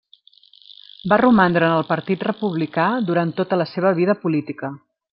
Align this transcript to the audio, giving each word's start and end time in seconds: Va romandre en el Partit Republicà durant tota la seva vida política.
Va 1.11 1.19
romandre 1.21 1.67
en 1.69 1.75
el 1.81 1.85
Partit 1.91 2.25
Republicà 2.31 2.89
durant 3.13 3.37
tota 3.43 3.63
la 3.65 3.71
seva 3.77 3.97
vida 4.03 4.21
política. 4.27 4.77